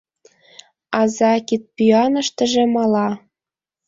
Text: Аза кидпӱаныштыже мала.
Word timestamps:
Аза 0.99 1.33
кидпӱаныштыже 1.47 2.63
мала. 2.75 3.07